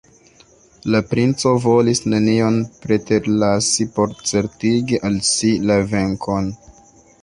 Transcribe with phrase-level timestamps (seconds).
[0.95, 6.55] La princo volis nenion preterlasi por certigi al si la venkon.